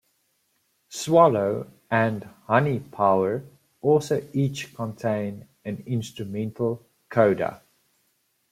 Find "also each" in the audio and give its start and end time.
3.83-4.73